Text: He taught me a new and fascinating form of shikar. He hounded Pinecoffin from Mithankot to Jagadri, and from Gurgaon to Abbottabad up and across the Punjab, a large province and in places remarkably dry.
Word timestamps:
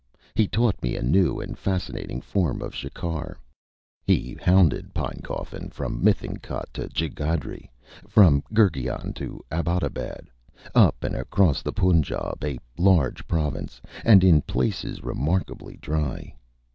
He 0.33 0.47
taught 0.47 0.81
me 0.81 0.95
a 0.95 1.03
new 1.03 1.39
and 1.39 1.55
fascinating 1.55 2.21
form 2.21 2.63
of 2.63 2.73
shikar. 2.73 3.37
He 4.03 4.35
hounded 4.41 4.95
Pinecoffin 4.95 5.69
from 5.69 6.03
Mithankot 6.03 6.73
to 6.73 6.89
Jagadri, 6.89 7.69
and 8.01 8.09
from 8.11 8.41
Gurgaon 8.51 9.13
to 9.13 9.45
Abbottabad 9.51 10.29
up 10.73 11.03
and 11.03 11.15
across 11.15 11.61
the 11.61 11.71
Punjab, 11.71 12.43
a 12.43 12.57
large 12.79 13.27
province 13.27 13.79
and 14.03 14.23
in 14.23 14.41
places 14.41 15.03
remarkably 15.03 15.77
dry. 15.77 16.33